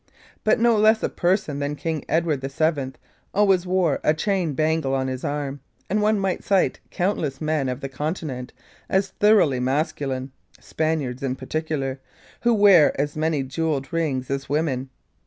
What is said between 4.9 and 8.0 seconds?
on his arm, and one might cite countless men of the